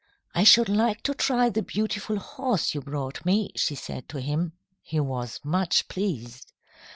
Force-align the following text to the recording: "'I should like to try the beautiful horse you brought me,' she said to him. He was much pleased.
"'I 0.33 0.45
should 0.45 0.67
like 0.67 1.03
to 1.03 1.13
try 1.13 1.49
the 1.51 1.61
beautiful 1.61 2.17
horse 2.17 2.73
you 2.73 2.81
brought 2.81 3.23
me,' 3.23 3.51
she 3.55 3.75
said 3.75 4.09
to 4.09 4.19
him. 4.19 4.53
He 4.81 4.99
was 4.99 5.39
much 5.43 5.87
pleased. 5.89 6.53